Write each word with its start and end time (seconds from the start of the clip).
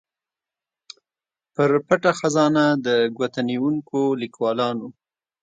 پر 1.53 1.71
پټه 1.87 2.11
خزانه 2.19 2.65
د 2.85 2.87
ګوتنیونکو 3.17 4.01
ليکوالانو 4.21 4.87